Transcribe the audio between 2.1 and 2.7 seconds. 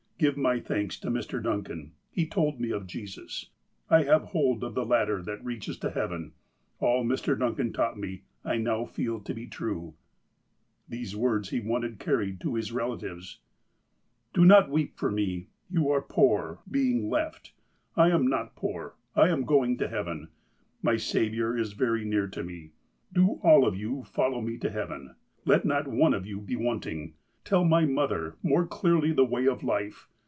He told me